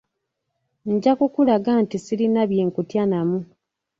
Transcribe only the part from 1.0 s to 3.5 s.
kukulaga nga sirina bye nkutya namu.